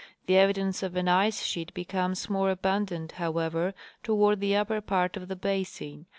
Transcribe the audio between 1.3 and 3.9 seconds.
sheet becomes more abundant, however,